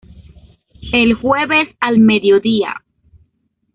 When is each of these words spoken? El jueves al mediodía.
El 0.93 1.13
jueves 1.13 1.67
al 1.79 1.99
mediodía. 1.99 2.81